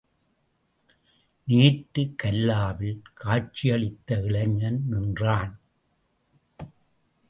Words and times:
நேற்று 1.47 2.13
கல்லாவில் 2.23 3.01
காட்சியளித்த 3.13 4.15
இளைஞன் 4.15 4.83
நின்றான். 4.89 5.59